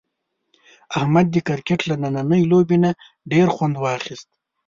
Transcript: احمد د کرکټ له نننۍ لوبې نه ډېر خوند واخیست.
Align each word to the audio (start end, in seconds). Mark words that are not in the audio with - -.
احمد 0.97 1.25
د 1.31 1.35
کرکټ 1.47 1.79
له 1.89 1.95
نننۍ 2.03 2.43
لوبې 2.51 2.77
نه 2.83 2.91
ډېر 3.31 3.47
خوند 3.55 3.75
واخیست. 3.83 4.29